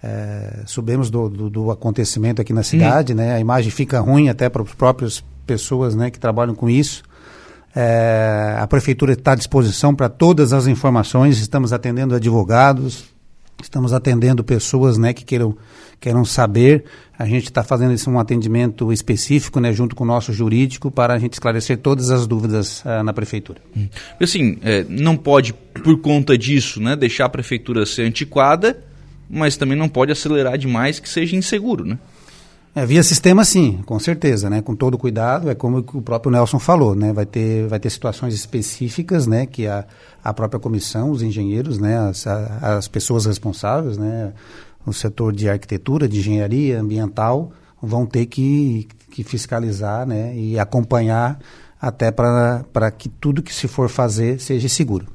É, 0.00 0.62
subimos 0.66 1.10
do, 1.10 1.28
do, 1.28 1.50
do, 1.50 1.70
acontecimento 1.72 2.40
aqui 2.40 2.52
na 2.52 2.62
cidade, 2.62 3.12
hum. 3.12 3.16
né? 3.16 3.34
a 3.34 3.40
imagem 3.40 3.72
fica 3.72 3.98
ruim 3.98 4.28
até 4.28 4.48
para 4.48 4.62
as 4.62 4.72
próprias 4.72 5.24
pessoas 5.46 5.94
né, 5.94 6.10
que 6.10 6.18
trabalham 6.18 6.54
com 6.54 6.68
isso. 6.68 7.02
É, 7.74 8.56
a 8.58 8.66
prefeitura 8.66 9.14
está 9.14 9.32
à 9.32 9.34
disposição 9.34 9.94
para 9.94 10.08
todas 10.08 10.52
as 10.52 10.66
informações, 10.66 11.38
estamos 11.38 11.72
atendendo 11.72 12.14
advogados, 12.14 13.04
estamos 13.62 13.92
atendendo 13.92 14.44
pessoas 14.44 14.98
né, 14.98 15.12
que 15.12 15.24
queiram, 15.24 15.56
queiram 15.98 16.24
saber. 16.24 16.84
A 17.18 17.24
gente 17.24 17.44
está 17.44 17.62
fazendo 17.62 17.94
esse, 17.94 18.08
um 18.10 18.18
atendimento 18.18 18.92
específico 18.92 19.58
né, 19.58 19.72
junto 19.72 19.96
com 19.96 20.04
o 20.04 20.06
nosso 20.06 20.32
jurídico 20.32 20.90
para 20.90 21.14
a 21.14 21.18
gente 21.18 21.34
esclarecer 21.34 21.78
todas 21.78 22.10
as 22.10 22.26
dúvidas 22.26 22.82
uh, 22.84 23.02
na 23.02 23.12
prefeitura. 23.12 23.60
Hum. 23.74 23.88
Assim, 24.20 24.58
é, 24.62 24.84
não 24.88 25.16
pode, 25.16 25.54
por 25.54 25.98
conta 26.00 26.36
disso, 26.36 26.80
né, 26.80 26.94
deixar 26.94 27.26
a 27.26 27.28
prefeitura 27.28 27.86
ser 27.86 28.02
antiquada, 28.02 28.84
mas 29.30 29.56
também 29.56 29.78
não 29.78 29.88
pode 29.88 30.12
acelerar 30.12 30.58
demais 30.58 31.00
que 31.00 31.08
seja 31.08 31.36
inseguro, 31.36 31.86
né? 31.86 31.98
É, 32.74 32.86
via 32.86 33.02
sistema 33.02 33.44
sim, 33.44 33.82
com 33.84 33.98
certeza, 33.98 34.48
né? 34.48 34.62
Com 34.62 34.74
todo 34.74 34.96
cuidado, 34.96 35.50
é 35.50 35.54
como 35.54 35.84
o 35.92 36.00
próprio 36.00 36.32
Nelson 36.32 36.58
falou, 36.58 36.94
né? 36.94 37.12
Vai 37.12 37.26
ter, 37.26 37.66
vai 37.68 37.78
ter 37.78 37.90
situações 37.90 38.32
específicas, 38.32 39.26
né? 39.26 39.44
Que 39.44 39.66
a, 39.66 39.84
a 40.24 40.32
própria 40.32 40.58
comissão, 40.58 41.10
os 41.10 41.22
engenheiros, 41.22 41.78
né? 41.78 41.98
As, 41.98 42.26
a, 42.26 42.78
as 42.78 42.88
pessoas 42.88 43.26
responsáveis, 43.26 43.98
né? 43.98 44.32
O 44.86 44.92
setor 44.92 45.34
de 45.34 45.50
arquitetura, 45.50 46.08
de 46.08 46.20
engenharia 46.20 46.80
ambiental, 46.80 47.52
vão 47.80 48.06
ter 48.06 48.24
que, 48.24 48.88
que 49.10 49.22
fiscalizar, 49.22 50.06
né? 50.06 50.34
E 50.34 50.58
acompanhar 50.58 51.38
até 51.78 52.10
para 52.10 52.90
que 52.96 53.10
tudo 53.10 53.42
que 53.42 53.54
se 53.54 53.68
for 53.68 53.90
fazer 53.90 54.40
seja 54.40 54.66
seguro. 54.70 55.06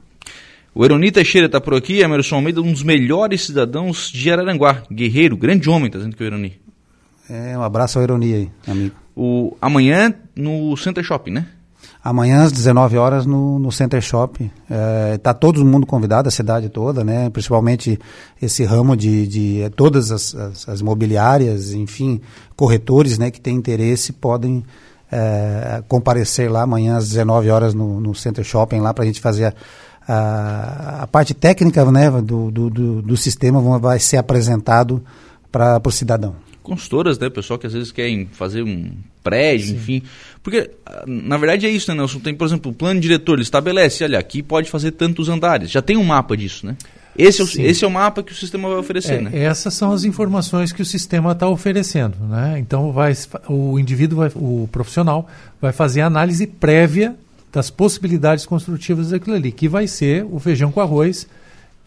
O 0.76 0.86
Eroni 0.86 1.12
Teixeira 1.12 1.48
está 1.48 1.60
por 1.60 1.74
aqui, 1.74 2.02
Emerson 2.02 2.36
Almeida, 2.36 2.62
um 2.62 2.72
dos 2.72 2.84
melhores 2.84 3.48
cidadãos 3.48 4.12
de 4.12 4.30
Araranguá. 4.30 4.84
Guerreiro, 4.92 5.36
grande 5.36 5.68
homem, 5.72 5.88
está 5.88 5.98
dizendo 5.98 6.16
que 6.16 6.22
é 6.22 6.28
o 6.28 6.30
Eroni. 6.30 6.67
É, 7.30 7.58
um 7.58 7.62
abraço 7.62 8.00
à 8.00 8.04
ironia 8.04 8.38
aí, 8.38 8.52
amigo. 8.68 8.96
O, 9.16 9.58
amanhã 9.62 10.14
no 10.36 10.78
Center 10.78 11.04
Shopping, 11.04 11.32
né? 11.32 11.48
Amanhã 12.04 12.44
às 12.44 12.52
19 12.52 12.98
horas 12.98 13.26
no, 13.26 13.60
no 13.60 13.72
Center 13.72 14.02
Shopping. 14.02 14.50
Está 14.64 14.76
é, 14.76 15.18
tá 15.18 15.34
todo 15.34 15.64
mundo 15.66 15.86
convidado, 15.86 16.30
a 16.30 16.32
cidade 16.32 16.70
toda, 16.70 17.04
né? 17.04 17.30
Principalmente 17.30 18.00
esse 18.42 18.64
ramo 18.64 18.96
de, 18.96 19.28
de 19.28 19.62
é, 19.62 19.70
todas 19.70 20.12
as, 20.12 20.34
as, 20.34 20.70
as, 20.70 20.80
imobiliárias, 20.80 21.74
enfim, 21.74 22.22
corretores, 22.56 23.18
né? 23.18 23.30
Que 23.30 23.42
têm 23.42 23.58
interesse 23.58 24.14
podem 24.14 24.64
é, 25.12 25.84
comparecer 25.88 26.50
lá 26.50 26.62
amanhã 26.62 26.96
às 26.96 27.10
19 27.10 27.50
horas 27.50 27.74
no, 27.74 28.00
no 28.00 28.16
Center 28.16 28.46
Shopping 28.46 28.80
lá 28.80 28.94
para 28.94 29.04
a 29.04 29.08
gente 29.08 29.20
fazer 29.20 29.54
a, 30.08 30.14
a, 30.14 31.04
a, 31.04 31.08
parte 31.08 31.34
técnica, 31.34 31.84
né? 31.92 32.10
Do, 32.10 32.50
do, 32.52 32.70
do, 32.70 33.02
do 33.02 33.18
sistema 33.18 33.60
vai 33.80 34.00
ser 34.00 34.18
apresentado 34.18 35.04
para 35.52 35.82
o 35.84 35.92
cidadão 35.92 36.47
consultoras, 36.68 37.18
né? 37.18 37.30
Pessoal 37.30 37.58
que 37.58 37.66
às 37.66 37.74
vezes 37.74 37.92
querem 37.92 38.28
fazer 38.32 38.62
um 38.62 38.92
prédio, 39.24 39.68
Sim. 39.68 39.76
enfim. 39.76 40.04
Porque, 40.44 40.70
ah, 40.86 41.04
na 41.08 41.38
verdade, 41.38 41.66
é 41.66 41.70
isso, 41.70 41.90
né, 41.90 41.98
Nelson? 41.98 42.20
Tem, 42.20 42.36
por 42.36 42.46
exemplo, 42.46 42.72
o 42.72 42.76
plano 42.76 43.00
diretor, 43.00 43.34
ele 43.34 43.42
estabelece, 43.42 44.04
olha, 44.04 44.20
aqui 44.20 44.44
pode 44.44 44.70
fazer 44.70 44.92
tantos 44.92 45.30
andares. 45.30 45.72
Já 45.72 45.82
tem 45.82 45.98
um 45.98 46.04
mapa 46.04 46.36
disso, 46.36 46.66
né? 46.66 46.76
Esse 47.18 47.42
é, 47.42 47.44
o, 47.44 47.68
esse 47.68 47.84
é 47.84 47.88
o 47.88 47.92
mapa 47.92 48.22
que 48.22 48.32
o 48.32 48.36
sistema 48.36 48.70
vai 48.70 48.78
oferecer, 48.78 49.14
é, 49.14 49.22
né? 49.22 49.32
Essas 49.34 49.74
são 49.74 49.92
as 49.92 50.04
informações 50.04 50.72
que 50.72 50.82
o 50.82 50.86
sistema 50.86 51.32
está 51.32 51.50
oferecendo, 51.50 52.16
né? 52.30 52.60
Então, 52.60 52.92
vai, 52.92 53.14
o 53.48 53.80
indivíduo, 53.80 54.20
vai, 54.20 54.32
o 54.36 54.70
profissional, 54.72 55.28
vai 55.60 55.72
fazer 55.72 56.02
a 56.02 56.06
análise 56.06 56.46
prévia 56.46 57.16
das 57.52 57.72
possibilidades 57.72 58.46
construtivas 58.46 59.10
daquilo 59.10 59.36
ali, 59.36 59.52
que 59.52 59.68
vai 59.68 59.88
ser 59.88 60.26
o 60.30 60.38
feijão 60.38 60.72
com 60.72 60.80
arroz 60.80 61.28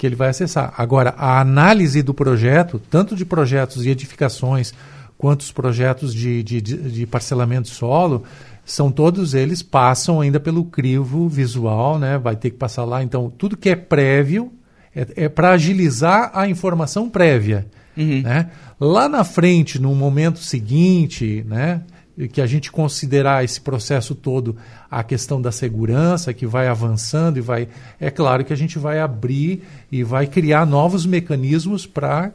que 0.01 0.07
ele 0.07 0.17
vai 0.17 0.31
acessar. 0.31 0.73
Agora, 0.79 1.15
a 1.19 1.43
análise 1.43 2.03
do 2.03 2.15
projeto, 2.15 2.81
tanto 2.91 3.15
de 3.15 3.23
projetos 3.23 3.85
e 3.85 3.91
edificações, 3.91 4.73
quanto 5.19 5.43
os 5.43 5.53
projetos 5.53 6.15
de, 6.15 6.43
de, 6.43 6.63
de 6.63 7.07
parcelamento 7.07 7.69
de 7.69 7.77
solo, 7.77 8.25
são 8.65 8.91
todos 8.91 9.35
eles 9.35 9.63
passam 9.63 10.19
ainda 10.19 10.41
pelo 10.41 10.65
crivo 10.65 11.29
visual, 11.29 11.99
né? 11.99 12.17
Vai 12.17 12.35
ter 12.35 12.49
que 12.49 12.57
passar 12.57 12.85
lá. 12.85 13.03
Então, 13.03 13.31
tudo 13.37 13.59
que 13.59 13.69
é 13.69 13.77
prévio 13.77 14.51
é, 14.97 15.25
é 15.25 15.29
para 15.29 15.51
agilizar 15.51 16.31
a 16.33 16.49
informação 16.49 17.11
prévia. 17.11 17.67
Uhum. 17.95 18.23
Né? 18.23 18.49
Lá 18.81 19.07
na 19.07 19.23
frente, 19.23 19.79
no 19.79 19.95
momento 19.95 20.39
seguinte, 20.39 21.45
né? 21.47 21.83
Que 22.29 22.41
a 22.41 22.47
gente 22.47 22.71
considerar 22.71 23.45
esse 23.45 23.61
processo 23.61 24.15
todo 24.15 24.57
a 24.91 25.03
questão 25.03 25.41
da 25.41 25.53
segurança 25.53 26.35
que 26.35 26.47
vai 26.47 26.69
avançando 26.69 27.39
e 27.39 27.41
vai 27.41 27.69
é 27.99 28.11
claro 28.11 28.45
que 28.45 28.53
a 28.53 28.57
gente 28.57 28.79
vai 28.79 29.01
abrir 29.01 29.63
e 29.91 30.03
vai 30.03 30.27
criar 30.27 30.67
novos 30.67 31.07
mecanismos 31.07 31.87
para 31.87 32.33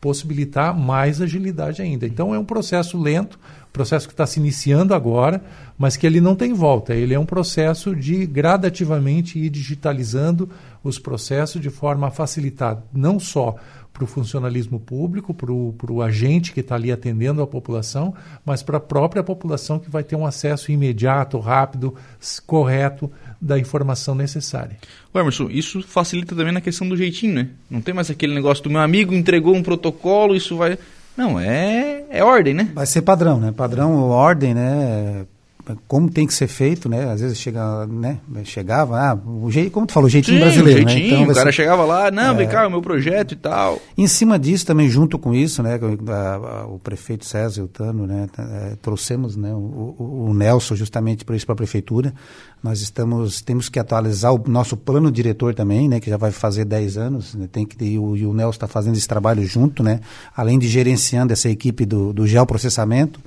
possibilitar 0.00 0.76
mais 0.76 1.20
agilidade 1.20 1.82
ainda. 1.82 2.06
Então 2.06 2.34
é 2.34 2.38
um 2.38 2.44
processo 2.44 2.96
lento, 3.00 3.38
processo 3.72 4.06
que 4.06 4.12
está 4.12 4.26
se 4.26 4.38
iniciando 4.38 4.94
agora, 4.94 5.42
mas 5.76 5.96
que 5.96 6.06
ele 6.06 6.20
não 6.20 6.34
tem 6.34 6.52
volta. 6.52 6.94
Ele 6.94 7.14
é 7.14 7.18
um 7.18 7.26
processo 7.26 7.94
de 7.94 8.26
gradativamente 8.26 9.38
ir 9.38 9.50
digitalizando 9.50 10.48
os 10.82 10.98
processos 10.98 11.60
de 11.60 11.70
forma 11.70 12.06
a 12.06 12.10
facilitar 12.10 12.82
não 12.92 13.18
só 13.18 13.56
para 13.98 14.04
o 14.04 14.06
funcionalismo 14.06 14.78
público, 14.78 15.34
para 15.34 15.92
o 15.92 16.00
agente 16.00 16.52
que 16.52 16.60
está 16.60 16.76
ali 16.76 16.92
atendendo 16.92 17.42
a 17.42 17.46
população, 17.48 18.14
mas 18.46 18.62
para 18.62 18.76
a 18.76 18.80
própria 18.80 19.24
população 19.24 19.80
que 19.80 19.90
vai 19.90 20.04
ter 20.04 20.14
um 20.14 20.24
acesso 20.24 20.70
imediato, 20.70 21.40
rápido, 21.40 21.96
correto 22.46 23.10
da 23.40 23.58
informação 23.58 24.14
necessária. 24.14 24.76
Emerson, 25.12 25.48
isso 25.50 25.82
facilita 25.82 26.36
também 26.36 26.52
na 26.52 26.60
questão 26.60 26.88
do 26.88 26.96
jeitinho, 26.96 27.34
né? 27.34 27.48
Não 27.68 27.80
tem 27.80 27.92
mais 27.92 28.08
aquele 28.08 28.32
negócio 28.32 28.62
do 28.62 28.70
meu 28.70 28.80
amigo 28.80 29.12
entregou 29.12 29.56
um 29.56 29.64
protocolo, 29.64 30.36
isso 30.36 30.56
vai. 30.56 30.78
Não, 31.16 31.40
é, 31.40 32.04
é 32.08 32.22
ordem, 32.22 32.54
né? 32.54 32.70
Vai 32.72 32.86
ser 32.86 33.02
padrão, 33.02 33.40
né? 33.40 33.50
Padrão, 33.50 33.96
ordem, 34.10 34.54
né? 34.54 35.26
Como 35.86 36.10
tem 36.10 36.26
que 36.26 36.34
ser 36.34 36.46
feito, 36.46 36.88
né? 36.88 37.10
Às 37.10 37.20
vezes 37.20 37.38
chega, 37.38 37.86
né? 37.86 38.18
Chegava, 38.44 38.98
ah, 38.98 39.14
o 39.14 39.50
jeito, 39.50 39.70
como 39.70 39.86
tu 39.86 39.92
falou, 39.92 40.06
o 40.06 40.10
jeitinho 40.10 40.38
Sim, 40.38 40.44
brasileiro, 40.44 40.84
né? 40.84 40.90
jeitinho, 40.90 41.10
né? 41.10 41.22
Então, 41.22 41.32
o 41.32 41.34
cara 41.34 41.50
ser, 41.50 41.56
chegava 41.56 41.84
lá, 41.84 42.10
não, 42.10 42.34
é, 42.34 42.34
vem 42.34 42.48
cá, 42.48 42.66
o 42.66 42.70
meu 42.70 42.82
projeto 42.82 43.32
e 43.32 43.36
tal. 43.36 43.80
Em 43.96 44.06
cima 44.06 44.38
disso, 44.38 44.64
também 44.64 44.88
junto 44.88 45.18
com 45.18 45.34
isso, 45.34 45.62
né? 45.62 45.78
A, 46.08 46.34
a, 46.34 46.66
o 46.66 46.78
prefeito 46.78 47.24
César 47.24 47.60
e 47.60 47.64
o 47.64 47.68
Tano, 47.68 48.06
né? 48.06 48.28
É, 48.38 48.76
trouxemos, 48.80 49.36
né? 49.36 49.52
O, 49.52 49.94
o, 49.98 50.26
o 50.28 50.34
Nelson 50.34 50.76
justamente 50.76 51.24
por 51.24 51.34
isso 51.34 51.46
para 51.46 51.54
a 51.54 51.56
prefeitura. 51.56 52.14
Nós 52.62 52.80
estamos, 52.80 53.40
temos 53.40 53.68
que 53.68 53.78
atualizar 53.78 54.32
o 54.34 54.42
nosso 54.46 54.76
plano 54.76 55.10
diretor 55.10 55.54
também, 55.54 55.88
né? 55.88 56.00
Que 56.00 56.10
já 56.10 56.16
vai 56.16 56.30
fazer 56.30 56.64
10 56.64 56.96
anos, 56.96 57.34
né, 57.34 57.48
tem 57.50 57.64
que 57.64 57.76
e 57.88 57.98
o, 57.98 58.16
e 58.16 58.26
o 58.26 58.34
Nelson 58.34 58.56
está 58.56 58.66
fazendo 58.66 58.96
esse 58.96 59.08
trabalho 59.08 59.44
junto, 59.44 59.82
né? 59.82 60.00
Além 60.36 60.58
de 60.58 60.68
gerenciando 60.68 61.32
essa 61.32 61.48
equipe 61.48 61.86
do, 61.86 62.12
do 62.12 62.26
geoprocessamento, 62.26 63.20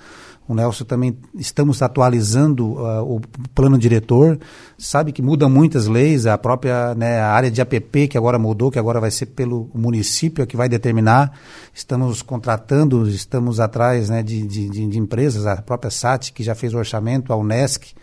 o 0.51 0.55
Nelson 0.55 0.84
também 0.84 1.17
estamos 1.36 1.81
atualizando 1.81 2.74
uh, 2.74 3.15
o 3.15 3.22
plano 3.55 3.77
diretor. 3.77 4.38
Sabe 4.77 5.13
que 5.13 5.22
muda 5.22 5.48
muitas 5.48 5.88
leis, 5.88 6.25
a 6.25 6.38
própria 6.38 6.93
né, 6.93 7.22
a 7.22 7.31
área 7.31 7.50
de 7.50 7.62
APP 7.62 8.10
que 8.10 8.17
agora 8.17 8.38
mudou, 8.38 8.70
que 8.70 8.77
agora 8.77 9.00
vai 9.00 9.10
ser 9.10 9.27
pelo 9.27 9.70
município 9.74 10.46
que 10.46 10.58
vai 10.58 10.67
determinar. 10.67 11.31
Estamos 11.74 12.22
contratando, 12.22 13.08
estamos 13.08 13.62
atrás 13.62 14.10
né, 14.10 14.22
de, 14.22 14.46
de, 14.46 14.70
de 14.70 15.00
empresas, 15.00 15.48
a 15.48 15.62
própria 15.62 15.89
SAT 15.89 16.31
que 16.31 16.43
já 16.43 16.53
fez 16.53 16.74
o 16.74 16.77
orçamento, 16.77 17.31
a 17.31 17.38
Unesc, 17.38 17.93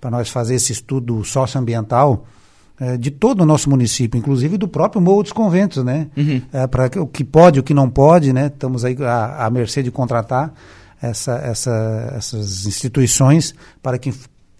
para 0.00 0.10
nós 0.10 0.28
fazer 0.28 0.54
esse 0.54 0.70
estudo 0.70 1.24
socioambiental 1.24 2.24
eh, 2.78 2.96
de 2.96 3.10
todo 3.10 3.40
o 3.40 3.46
nosso 3.46 3.68
município, 3.68 4.16
inclusive 4.16 4.56
do 4.56 4.68
próprio 4.68 5.00
Morro 5.00 5.24
dos 5.24 5.32
Conventos, 5.32 5.82
né? 5.82 6.06
Uhum. 6.16 6.40
É, 6.52 6.66
para 6.68 6.86
o 7.00 7.06
que 7.06 7.24
pode, 7.24 7.58
o 7.58 7.64
que 7.64 7.74
não 7.74 7.90
pode, 7.90 8.32
né? 8.32 8.46
Estamos 8.46 8.84
aí 8.84 8.96
à, 9.02 9.46
à 9.46 9.50
mercê 9.50 9.82
de 9.82 9.90
contratar 9.90 10.52
essa, 11.00 11.34
essa, 11.36 12.12
essas 12.16 12.66
instituições 12.66 13.54
para 13.82 13.98
que 13.98 14.12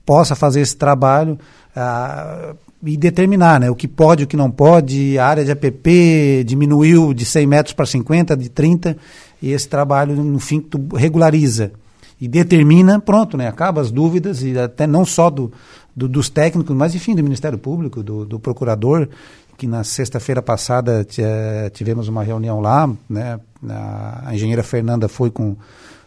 possa 0.04 0.34
fazer 0.34 0.60
esse 0.60 0.76
trabalho 0.76 1.38
ah, 1.74 2.54
e 2.84 2.96
determinar 2.96 3.58
né, 3.58 3.70
o 3.70 3.74
que 3.74 3.88
pode, 3.88 4.24
o 4.24 4.26
que 4.26 4.36
não 4.36 4.50
pode. 4.50 5.18
A 5.18 5.26
área 5.26 5.44
de 5.44 5.50
APP 5.50 6.44
diminuiu 6.44 7.12
de 7.12 7.24
100 7.24 7.46
metros 7.46 7.72
para 7.72 7.86
50, 7.86 8.36
de 8.36 8.48
30, 8.48 8.96
e 9.42 9.50
esse 9.50 9.68
trabalho, 9.68 10.14
no 10.14 10.38
fim, 10.38 10.64
regulariza 10.94 11.72
e 12.20 12.26
determina, 12.26 12.98
pronto, 12.98 13.36
né, 13.36 13.46
acaba 13.46 13.80
as 13.80 13.90
dúvidas, 13.90 14.42
e 14.42 14.58
até 14.58 14.86
não 14.86 15.04
só 15.04 15.28
do, 15.28 15.52
do 15.94 16.08
dos 16.08 16.30
técnicos, 16.30 16.74
mas 16.74 16.94
enfim, 16.94 17.14
do 17.14 17.22
Ministério 17.22 17.58
Público, 17.58 18.02
do, 18.02 18.24
do 18.24 18.40
procurador, 18.40 19.08
que 19.58 19.66
na 19.66 19.84
sexta-feira 19.84 20.40
passada 20.42 21.06
tivemos 21.72 22.08
uma 22.08 22.22
reunião 22.22 22.60
lá, 22.60 22.90
né, 23.08 23.38
a 23.68 24.34
engenheira 24.34 24.62
Fernanda 24.62 25.08
foi 25.08 25.30
com 25.30 25.56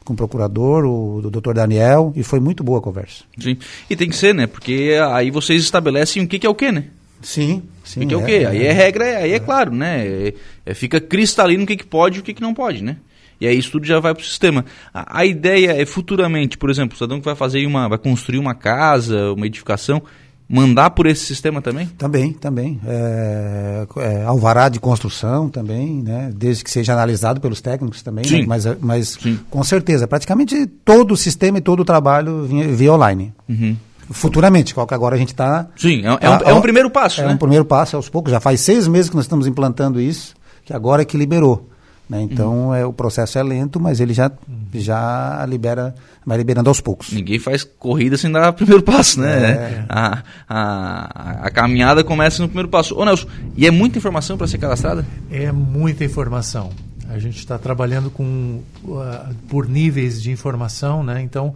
com 0.04 0.14
o 0.14 0.16
procurador, 0.16 0.86
o, 0.86 1.18
o 1.18 1.30
doutor 1.30 1.54
Daniel, 1.54 2.12
e 2.16 2.24
foi 2.24 2.40
muito 2.40 2.64
boa 2.64 2.80
a 2.80 2.82
conversa. 2.82 3.24
Sim, 3.38 3.58
e 3.90 3.96
tem 3.96 4.10
que 4.10 4.16
ser, 4.16 4.34
né? 4.34 4.48
Porque 4.48 4.98
aí 5.12 5.32
vocês 5.32 5.62
estabelecem 5.62 6.24
o 6.24 6.28
que, 6.28 6.40
que 6.40 6.48
é 6.48 6.50
o 6.50 6.56
que, 6.56 6.72
né? 6.72 6.86
Sim, 7.22 7.64
sim. 7.84 8.04
O 8.04 8.08
que 8.08 8.14
é, 8.14 8.18
é 8.18 8.20
o 8.20 8.26
quê? 8.26 8.32
É, 8.32 8.46
aí 8.46 8.66
é 8.66 8.72
regra, 8.72 9.06
aí 9.06 9.32
é, 9.32 9.36
é 9.36 9.40
claro, 9.40 9.74
né? 9.74 10.08
É, 10.08 10.34
é, 10.66 10.74
fica 10.74 11.02
cristalino 11.02 11.64
o 11.64 11.68
que, 11.68 11.76
que 11.76 11.86
pode 11.86 12.18
e 12.18 12.20
o 12.22 12.24
que, 12.24 12.34
que 12.34 12.42
não 12.42 12.54
pode, 12.54 12.84
né? 12.84 12.98
E 13.42 13.48
aí 13.48 13.58
isso 13.58 13.72
tudo 13.72 13.86
já 13.86 14.00
vai 14.00 14.14
para 14.14 14.22
o 14.22 14.26
sistema. 14.26 14.66
A, 14.94 15.20
a, 15.20 15.26
ideia 15.26 15.72
é 15.72 15.86
futuramente, 15.86 16.58
por 16.58 16.70
exemplo, 16.70 16.94
o 16.94 16.98
cidadão 16.98 17.20
que 17.20 17.26
vai 17.26 17.36
fazer 17.36 17.66
uma, 17.66 17.88
vai 17.88 17.98
construir 17.98 18.38
uma 18.38 18.54
casa, 18.54 19.32
uma 19.32 19.46
edificação, 19.46 20.02
mandar 20.50 20.90
por 20.90 21.06
esse 21.06 21.24
sistema 21.26 21.62
também? 21.62 21.86
Também, 21.98 22.34
também. 22.34 22.82
É, 22.86 23.88
é, 23.98 24.24
alvará 24.24 24.68
de 24.68 24.80
construção 24.80 25.48
também, 25.48 26.02
né? 26.02 26.32
desde 26.36 26.64
que 26.64 26.72
seja 26.72 26.94
analisado 26.94 27.40
pelos 27.40 27.62
técnicos 27.62 28.02
também, 28.02 28.24
Sim. 28.26 28.42
Né? 28.42 28.46
mas, 28.48 28.66
mas 28.82 29.18
Sim. 29.22 29.40
com 29.50 29.64
certeza, 29.64 30.08
praticamente 30.08 30.66
todo 30.84 31.14
o 31.14 31.18
sistema 31.18 31.60
e 31.60 31.62
todo 31.62 31.82
o 31.82 31.86
trabalho 31.86 32.46
via, 32.46 32.68
via 32.68 32.94
online. 32.94 33.34
Uhum. 33.48 33.78
Futuramente, 34.12 34.74
qual 34.74 34.88
que 34.88 34.94
agora 34.96 35.16
a 35.16 35.20
gente 35.20 35.30
está... 35.30 35.68
Sim, 35.78 36.02
é, 36.04 36.26
é, 36.26 36.30
um, 36.30 36.36
é 36.50 36.54
um 36.54 36.62
primeiro 36.62 36.90
passo, 36.90 37.22
É 37.22 37.28
né? 37.28 37.34
um 37.34 37.38
primeiro 37.38 37.64
passo, 37.64 37.96
aos 37.96 38.10
poucos, 38.10 38.32
já 38.32 38.40
faz 38.40 38.60
seis 38.62 38.88
meses 38.88 39.08
que 39.08 39.16
nós 39.16 39.26
estamos 39.26 39.46
implantando 39.46 40.02
isso, 40.02 40.34
que 40.66 40.74
agora 40.74 41.04
é 41.04 41.06
que 41.06 41.16
liberou. 41.16 41.69
Né? 42.10 42.24
Então, 42.24 42.70
uhum. 42.70 42.74
é, 42.74 42.84
o 42.84 42.92
processo 42.92 43.38
é 43.38 43.44
lento, 43.44 43.80
mas 43.80 44.00
ele 44.00 44.14
já, 44.14 44.32
já 44.74 45.46
libera, 45.48 45.94
vai 46.26 46.38
liberando 46.40 46.68
aos 46.68 46.82
poucos. 46.82 47.12
Ninguém 47.12 47.38
faz 47.38 47.64
corrida 47.64 48.18
sem 48.18 48.32
dar 48.32 48.50
o 48.50 48.54
primeiro 48.54 48.82
passo, 48.82 49.22
né? 49.22 49.52
É. 49.52 49.86
A, 49.88 50.24
a, 50.50 51.46
a, 51.46 51.52
caminhada 51.52 52.04
começa 52.04 52.42
no 52.42 52.48
primeiro 52.48 52.68
passo. 52.68 52.98
Ô 52.98 53.06
Nelson, 53.06 53.28
e 53.56 53.68
é 53.68 53.72
muita 53.72 54.00
informação 54.00 54.38
para 54.38 54.48
ser 54.48 54.58
cadastrada? 54.58 55.06
É 55.30 55.52
muita 55.52 56.04
informação. 56.04 56.72
A 57.08 57.20
gente 57.20 57.38
está 57.38 57.60
trabalhando 57.60 58.10
com 58.10 58.62
uh, 58.86 59.36
por 59.48 59.70
níveis 59.70 60.22
de 60.22 60.32
informação, 60.32 61.04
né? 61.04 61.22
Então, 61.22 61.56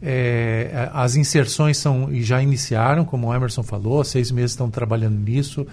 é, 0.00 0.90
as 0.92 1.16
inserções 1.16 1.76
são 1.76 2.08
já 2.14 2.40
iniciaram, 2.40 3.04
como 3.04 3.28
o 3.28 3.34
Emerson 3.34 3.62
falou, 3.62 4.02
seis 4.04 4.30
meses 4.30 4.52
estão 4.52 4.70
trabalhando 4.70 5.16
nisso. 5.18 5.66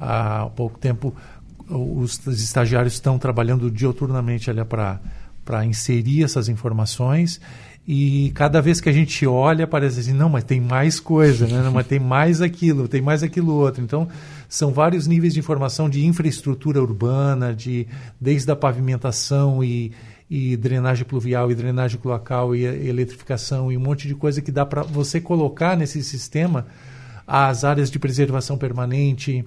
Há 0.00 0.50
pouco 0.54 0.78
tempo 0.78 1.14
os, 1.68 2.20
os 2.26 2.42
estagiários 2.42 2.94
estão 2.94 3.18
trabalhando 3.18 3.70
dioturnamente 3.70 4.50
para 5.44 5.64
inserir 5.64 6.24
essas 6.24 6.48
informações 6.48 7.40
e 7.88 8.32
cada 8.34 8.60
vez 8.60 8.80
que 8.80 8.88
a 8.88 8.92
gente 8.92 9.24
olha 9.26 9.64
parece 9.64 10.00
assim, 10.00 10.12
não, 10.12 10.28
mas 10.28 10.42
tem 10.42 10.60
mais 10.60 10.98
coisa, 10.98 11.46
né? 11.46 11.62
não, 11.62 11.70
mas 11.70 11.86
tem 11.86 12.00
mais 12.00 12.42
aquilo, 12.42 12.88
tem 12.88 13.00
mais 13.00 13.22
aquilo 13.22 13.54
outro. 13.54 13.80
Então, 13.80 14.08
são 14.48 14.72
vários 14.72 15.06
níveis 15.06 15.34
de 15.34 15.38
informação 15.38 15.88
de 15.88 16.04
infraestrutura 16.04 16.82
urbana, 16.82 17.54
de 17.54 17.86
desde 18.20 18.50
a 18.50 18.56
pavimentação 18.56 19.62
e, 19.62 19.92
e 20.28 20.56
drenagem 20.56 21.04
pluvial 21.04 21.48
e 21.48 21.54
drenagem 21.54 22.00
cloacal 22.00 22.56
e 22.56 22.64
eletrificação 22.64 23.70
e 23.70 23.76
um 23.76 23.80
monte 23.80 24.08
de 24.08 24.16
coisa 24.16 24.42
que 24.42 24.50
dá 24.50 24.66
para 24.66 24.82
você 24.82 25.20
colocar 25.20 25.76
nesse 25.76 26.02
sistema 26.02 26.66
as 27.24 27.62
áreas 27.62 27.88
de 27.88 28.00
preservação 28.00 28.58
permanente, 28.58 29.44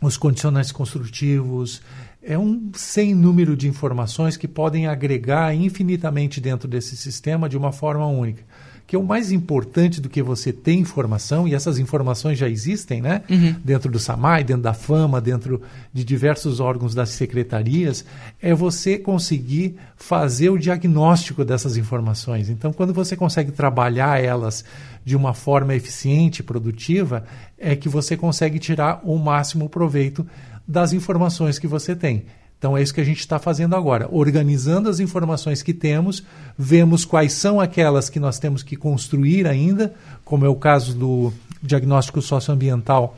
os 0.00 0.16
condicionantes 0.16 0.72
construtivos. 0.72 1.82
É 2.22 2.38
um 2.38 2.70
sem 2.74 3.14
número 3.14 3.56
de 3.56 3.68
informações 3.68 4.36
que 4.36 4.48
podem 4.48 4.86
agregar 4.86 5.54
infinitamente 5.54 6.40
dentro 6.40 6.68
desse 6.68 6.96
sistema 6.96 7.48
de 7.48 7.56
uma 7.56 7.72
forma 7.72 8.06
única. 8.06 8.42
Que 8.86 8.94
é 8.94 8.98
o 8.98 9.02
mais 9.02 9.32
importante 9.32 10.00
do 10.00 10.08
que 10.08 10.22
você 10.22 10.52
ter 10.52 10.74
informação, 10.74 11.48
e 11.48 11.54
essas 11.54 11.78
informações 11.78 12.38
já 12.38 12.48
existem, 12.48 13.02
né? 13.02 13.22
Uhum. 13.28 13.56
Dentro 13.64 13.90
do 13.90 13.98
SAMAI, 13.98 14.44
dentro 14.44 14.62
da 14.62 14.72
FAMA, 14.72 15.20
dentro 15.20 15.60
de 15.92 16.04
diversos 16.04 16.60
órgãos 16.60 16.94
das 16.94 17.08
secretarias, 17.08 18.04
é 18.40 18.54
você 18.54 18.96
conseguir 18.96 19.76
fazer 19.96 20.50
o 20.50 20.58
diagnóstico 20.58 21.44
dessas 21.44 21.76
informações. 21.76 22.48
Então, 22.48 22.72
quando 22.72 22.94
você 22.94 23.16
consegue 23.16 23.50
trabalhar 23.50 24.22
elas 24.22 24.64
de 25.04 25.16
uma 25.16 25.34
forma 25.34 25.74
eficiente 25.74 26.40
e 26.40 26.44
produtiva, 26.44 27.24
é 27.58 27.74
que 27.74 27.88
você 27.88 28.16
consegue 28.16 28.58
tirar 28.58 29.00
o 29.02 29.18
máximo 29.18 29.68
proveito 29.68 30.26
das 30.66 30.92
informações 30.92 31.58
que 31.58 31.66
você 31.66 31.94
tem. 31.94 32.24
Então 32.58 32.76
é 32.76 32.82
isso 32.82 32.94
que 32.94 33.00
a 33.00 33.04
gente 33.04 33.20
está 33.20 33.38
fazendo 33.38 33.76
agora, 33.76 34.08
organizando 34.10 34.88
as 34.88 34.98
informações 34.98 35.62
que 35.62 35.74
temos, 35.74 36.22
vemos 36.58 37.04
quais 37.04 37.32
são 37.34 37.60
aquelas 37.60 38.08
que 38.08 38.18
nós 38.18 38.38
temos 38.38 38.62
que 38.62 38.76
construir 38.76 39.46
ainda, 39.46 39.94
como 40.24 40.44
é 40.44 40.48
o 40.48 40.56
caso 40.56 40.94
do 40.94 41.32
diagnóstico 41.62 42.22
socioambiental 42.22 43.16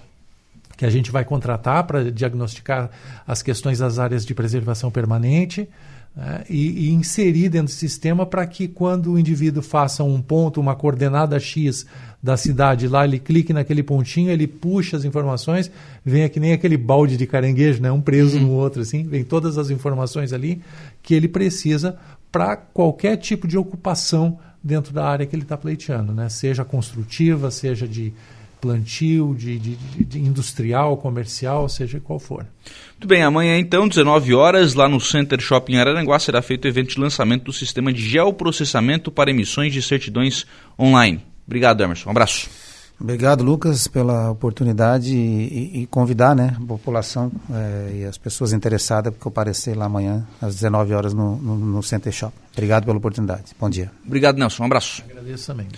que 0.76 0.86
a 0.86 0.90
gente 0.90 1.10
vai 1.10 1.24
contratar 1.24 1.82
para 1.84 2.10
diagnosticar 2.10 2.88
as 3.26 3.42
questões 3.42 3.80
das 3.80 3.98
áreas 3.98 4.24
de 4.24 4.32
preservação 4.32 4.92
permanente. 4.92 5.68
Né, 6.16 6.44
e, 6.50 6.88
e, 6.88 6.92
inserir 6.92 7.48
dentro 7.48 7.72
do 7.72 7.76
sistema 7.76 8.26
para 8.26 8.44
que 8.46 8.66
quando 8.66 9.12
o 9.12 9.18
indivíduo 9.18 9.62
faça 9.62 10.02
um 10.02 10.20
ponto, 10.20 10.60
uma 10.60 10.74
coordenada 10.74 11.38
X 11.38 11.86
da 12.20 12.36
cidade 12.36 12.88
lá, 12.88 13.04
ele 13.04 13.20
clique 13.20 13.52
naquele 13.52 13.82
pontinho, 13.82 14.30
ele 14.30 14.46
puxa 14.46 14.96
as 14.96 15.04
informações, 15.04 15.70
vem 16.04 16.28
que 16.28 16.40
nem 16.40 16.52
aquele 16.52 16.76
balde 16.76 17.16
de 17.16 17.26
caranguejo, 17.26 17.80
né? 17.80 17.92
um 17.92 18.00
preso 18.00 18.36
uhum. 18.38 18.44
no 18.44 18.50
outro, 18.50 18.82
assim, 18.82 19.04
vem 19.04 19.22
todas 19.22 19.56
as 19.56 19.70
informações 19.70 20.32
ali 20.32 20.60
que 21.02 21.14
ele 21.14 21.28
precisa 21.28 21.96
para 22.32 22.56
qualquer 22.56 23.16
tipo 23.16 23.46
de 23.46 23.56
ocupação 23.56 24.38
dentro 24.62 24.92
da 24.92 25.06
área 25.06 25.24
que 25.24 25.36
ele 25.36 25.44
está 25.44 25.56
pleiteando, 25.56 26.12
né? 26.12 26.28
seja 26.28 26.64
construtiva, 26.64 27.50
seja 27.50 27.86
de 27.86 28.12
plantio, 28.60 29.34
de, 29.36 29.58
de, 29.58 29.76
de, 30.04 30.18
industrial, 30.18 30.96
comercial, 30.96 31.68
seja 31.68 32.00
qual 32.00 32.18
for. 32.18 32.46
Muito 32.92 33.06
bem, 33.06 33.22
amanhã 33.22 33.58
então, 33.58 33.88
19 33.88 34.34
horas, 34.34 34.74
lá 34.74 34.88
no 34.88 35.00
Center 35.00 35.40
Shopping 35.40 35.76
Araranguá, 35.76 36.18
será 36.18 36.42
feito 36.42 36.64
o 36.64 36.68
evento 36.68 36.94
de 36.94 37.00
lançamento 37.00 37.44
do 37.44 37.52
sistema 37.52 37.92
de 37.92 38.00
geoprocessamento 38.00 39.10
para 39.10 39.30
emissões 39.30 39.72
de 39.72 39.82
certidões 39.82 40.46
online. 40.78 41.24
Obrigado, 41.46 41.82
Emerson. 41.82 42.08
Um 42.08 42.12
abraço. 42.12 42.48
Obrigado, 43.00 43.44
Lucas, 43.44 43.86
pela 43.86 44.28
oportunidade 44.32 45.14
e, 45.14 45.82
e 45.82 45.86
convidar 45.86 46.34
né, 46.34 46.56
a 46.56 46.66
população 46.66 47.30
é, 47.48 47.98
e 47.98 48.04
as 48.04 48.18
pessoas 48.18 48.52
interessadas 48.52 49.12
para 49.12 49.22
comparecer 49.22 49.76
lá 49.76 49.84
amanhã, 49.84 50.26
às 50.42 50.56
19 50.56 50.94
horas, 50.94 51.14
no, 51.14 51.36
no, 51.36 51.56
no 51.56 51.82
Center 51.82 52.12
Shop. 52.12 52.34
Obrigado 52.52 52.86
pela 52.86 52.98
oportunidade. 52.98 53.54
Bom 53.58 53.70
dia. 53.70 53.92
Obrigado, 54.04 54.36
Nelson. 54.36 54.64
Um 54.64 54.66
abraço. 54.66 55.04
Agradeço 55.08 55.46
também. 55.46 55.68